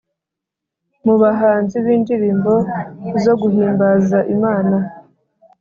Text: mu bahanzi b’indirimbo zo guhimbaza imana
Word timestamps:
mu 1.05 1.15
bahanzi 1.21 1.75
b’indirimbo 1.85 2.53
zo 3.23 3.33
guhimbaza 3.41 4.17
imana 4.35 4.77